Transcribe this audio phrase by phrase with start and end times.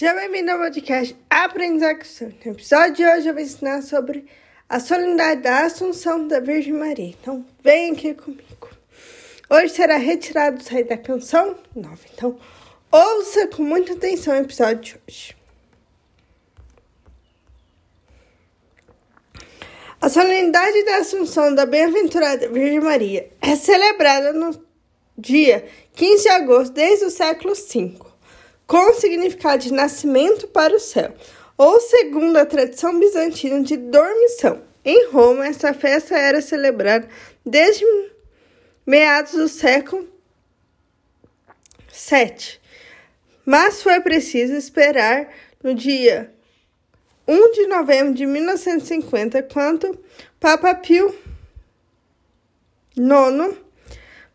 [0.00, 2.34] Seja bem-vindo ao podcast Aprendizagem.
[2.42, 4.24] No episódio de hoje eu vou ensinar sobre
[4.66, 7.14] a solenidade da Assunção da Virgem Maria.
[7.20, 8.70] Então, vem aqui comigo.
[9.50, 12.00] Hoje será retirado do site da canção nova.
[12.14, 12.38] Então,
[12.90, 15.36] ouça com muita atenção o episódio de hoje.
[20.00, 24.64] A solenidade da Assunção da Bem-aventurada Virgem Maria é celebrada no
[25.18, 28.09] dia 15 de agosto desde o século V,
[28.70, 31.12] com significado de nascimento para o céu,
[31.58, 34.62] ou segundo a tradição bizantina de dormição.
[34.84, 37.08] Em Roma, essa festa era celebrada
[37.44, 37.84] desde
[38.86, 40.08] meados do século
[41.88, 42.60] VII,
[43.44, 45.28] mas foi preciso esperar
[45.64, 46.32] no dia
[47.26, 49.98] 1 de novembro de 1950, quando
[50.38, 51.12] Papa Pio
[52.96, 53.56] IX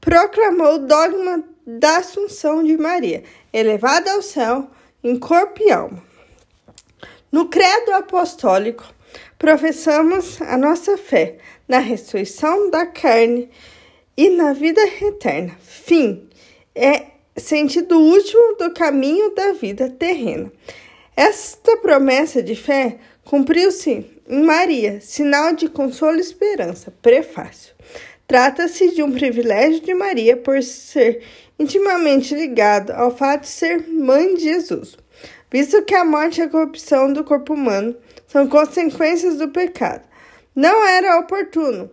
[0.00, 4.68] proclamou o dogma da Assunção de Maria, elevada ao céu
[5.02, 6.02] em corpo e alma.
[7.30, 8.84] No credo apostólico,
[9.38, 13.48] professamos a nossa fé na ressurreição da carne
[14.16, 15.56] e na vida eterna.
[15.60, 16.28] Fim
[16.74, 20.52] é sentido último do caminho da vida terrena.
[21.16, 26.92] Esta promessa de fé cumpriu-se em Maria, sinal de consolo e esperança.
[27.02, 27.74] Prefácio.
[28.30, 31.20] Trata-se de um privilégio de Maria por ser
[31.58, 34.96] intimamente ligado ao fato de ser mãe de Jesus,
[35.50, 37.92] visto que a morte e a corrupção do corpo humano
[38.28, 40.08] são consequências do pecado.
[40.54, 41.90] Não era oportuno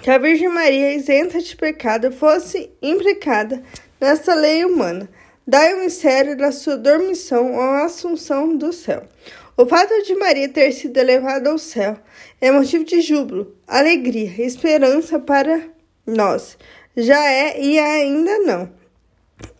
[0.00, 3.60] que a Virgem Maria, isenta de pecado, fosse implicada
[4.00, 5.10] nessa lei humana
[5.46, 9.04] Dai o mistério da sua dormição ou assunção do céu.
[9.56, 11.98] O fato de Maria ter sido elevada ao céu
[12.40, 15.62] é motivo de júbilo, alegria esperança para
[16.06, 16.56] nós.
[16.96, 18.72] Já é e ainda não.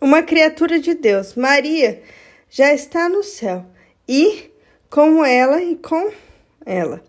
[0.01, 2.01] Uma criatura de Deus, Maria,
[2.49, 3.65] já está no céu
[4.07, 4.51] e
[4.89, 6.11] com ela e com
[6.65, 7.03] ela.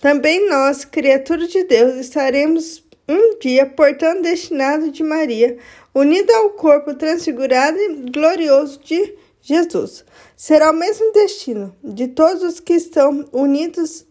[0.00, 5.58] Também nós, criatura de Deus, estaremos um dia portando destinado de Maria
[5.92, 10.04] unida ao corpo transfigurado e glorioso de Jesus.
[10.36, 14.06] Será o mesmo destino de todos os que estão unidos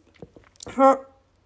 [0.76, 1.06] ao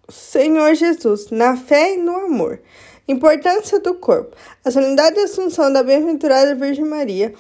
[0.09, 2.59] Senhor Jesus, na fé e no amor.
[3.07, 4.35] Importância do corpo.
[4.63, 7.33] A solenidade da Assunção da Bem-aventurada Virgem Maria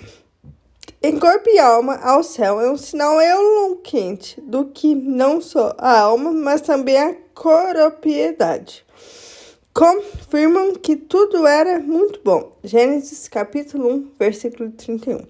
[1.01, 5.99] em corpo e alma ao céu é um sinal eloquente do que não só a
[5.99, 8.85] alma, mas também a corporeidade
[9.73, 12.55] confirmam que tudo era muito bom.
[12.63, 15.25] Gênesis capítulo 1, versículo 31.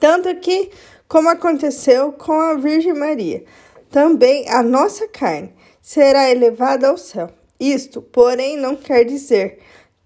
[0.00, 0.70] Tanto que,
[1.06, 3.44] como aconteceu com a Virgem Maria,
[3.90, 5.52] também a nossa carne
[5.82, 7.30] será elevada ao céu.
[7.60, 9.58] Isto, porém, não quer dizer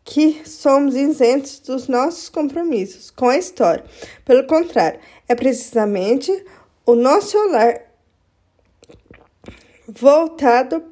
[0.04, 3.84] que somos isentos dos nossos compromissos com a história.
[4.24, 4.98] Pelo contrário,
[5.28, 6.44] é precisamente
[6.84, 7.80] o nosso olhar
[9.86, 10.91] voltado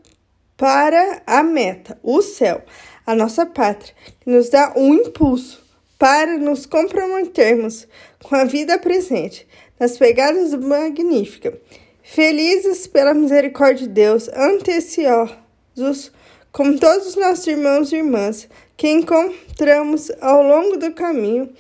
[0.60, 2.62] para a meta, o céu,
[3.06, 5.65] a nossa pátria, que nos dá um impulso
[5.98, 7.88] para nos comprometermos
[8.22, 11.59] com a vida presente, nas pegadas do Magnífica.
[12.03, 16.12] Felizes pela misericórdia de Deus, anteciosos
[16.53, 21.50] como todos os nossos irmãos e irmãs que encontramos ao longo do caminho,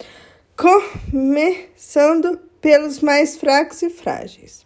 [0.58, 4.62] começando pelos mais fracos e frágeis.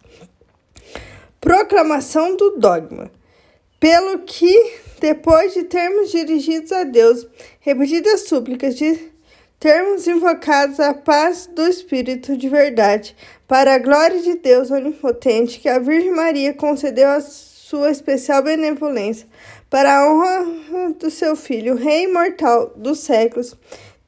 [1.39, 3.09] Proclamação do dogma.
[3.79, 7.27] Pelo que, depois de termos dirigidos a Deus
[7.59, 9.11] repetidas súplicas de
[9.59, 13.15] termos invocados a paz do Espírito de verdade,
[13.47, 19.27] para a glória de Deus onipotente, que a Virgem Maria concedeu a sua especial benevolência,
[19.69, 23.57] para a honra do seu Filho, Rei imortal dos séculos,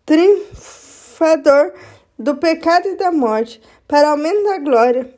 [0.05, 1.73] triunfador
[2.17, 5.13] do pecado e da morte, para aumento da glória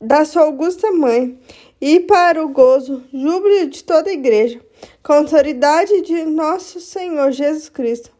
[0.00, 1.38] da sua augusta mãe
[1.80, 4.60] e para o gozo, júbilo de toda a igreja,
[5.02, 8.10] com a autoridade de nosso Senhor Jesus Cristo,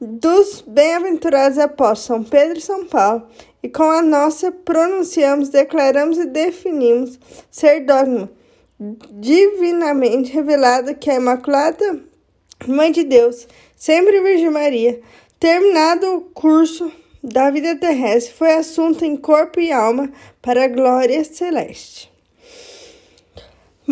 [0.00, 3.26] dos bem-aventurados apóstolos São Pedro e São Paulo,
[3.62, 7.18] e com a nossa pronunciamos, declaramos e definimos
[7.50, 8.30] ser dogma
[9.12, 12.00] divinamente revelado que a Imaculada
[12.66, 13.46] Mãe de Deus,
[13.76, 15.00] sempre Virgem Maria,
[15.38, 16.90] terminado o curso
[17.22, 20.10] da vida terrestre, foi assunto em corpo e alma
[20.40, 22.11] para a glória celeste.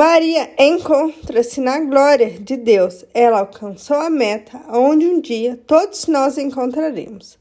[0.01, 3.05] Maria encontra-se na glória de Deus.
[3.13, 7.37] Ela alcançou a meta onde um dia todos nós encontraremos.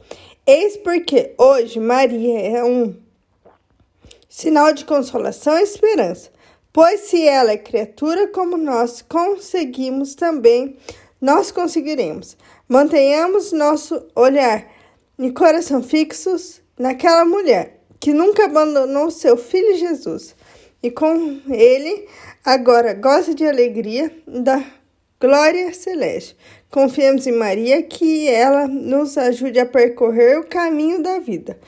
[0.46, 2.98] Eis porque hoje Maria é um
[4.28, 6.32] sinal de consolação e esperança.
[6.74, 10.76] Pois se ela é criatura como nós conseguimos também,
[11.22, 12.36] nós conseguiremos.
[12.68, 14.70] Mantenhamos nosso olhar
[15.18, 20.36] e coração fixos naquela mulher que nunca abandonou seu filho Jesus
[20.82, 22.08] e com ele
[22.44, 24.64] agora goza de alegria da
[25.20, 26.36] glória celeste.
[26.70, 31.60] Confiemos em Maria que ela nos ajude a percorrer o caminho da vida.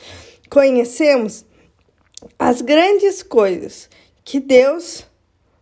[0.50, 1.46] Conhecemos
[2.38, 3.90] as grandes coisas
[4.24, 5.06] que Deus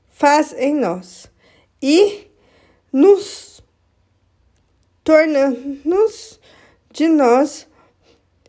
[0.10, 1.28] faz em nós
[1.82, 2.28] e
[2.92, 3.64] nos
[5.04, 6.40] tornamos
[6.92, 7.68] de nós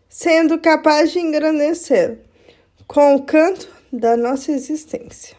[0.08, 2.19] sendo capaz de engrandecer
[2.87, 5.37] com o canto da nossa existência.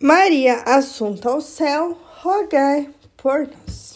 [0.00, 3.93] Maria, assunto ao céu, rogai por nós.